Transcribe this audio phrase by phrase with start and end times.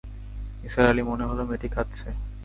[0.61, 2.07] নিসার আলির মনে হল, মেয়েটি কাঁদছে।